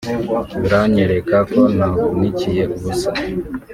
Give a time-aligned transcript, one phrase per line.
[0.61, 3.11] biranyereka ko ntavunikiye ubusa